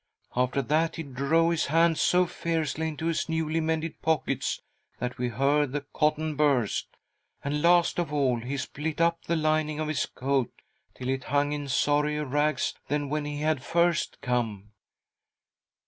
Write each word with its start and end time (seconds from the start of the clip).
After 0.35 0.63
that 0.63 0.95
he 0.95 1.03
drove 1.03 1.51
his 1.51 1.67
hands 1.67 2.01
so 2.01 2.25
fiercely 2.25 2.87
into 2.87 3.05
his 3.05 3.29
newly 3.29 3.59
mended 3.59 4.01
pockets 4.01 4.59
that 4.97 5.19
we 5.19 5.27
heard 5.29 5.73
the 5.73 5.85
cotton 5.93 6.35
burst; 6.35 6.87
and, 7.43 7.61
last 7.61 7.99
of 7.99 8.11
all, 8.11 8.39
he 8.39 8.57
split 8.57 8.99
up 8.99 9.21
the 9.25 9.37
fining 9.37 9.79
of 9.79 9.89
his 9.89 10.07
coat 10.07 10.51
till 10.95 11.09
it 11.09 11.25
hung 11.25 11.51
in 11.51 11.67
sorrier 11.67 12.25
rags 12.25 12.73
than 12.87 13.09
when 13.09 13.25
he 13.25 13.41
had 13.41 13.61
first 13.63 14.19
come. 14.21 14.71